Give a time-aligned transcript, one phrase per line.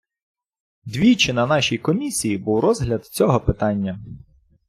[0.85, 3.99] Двічі на нашій комісії був розгляд цього питання.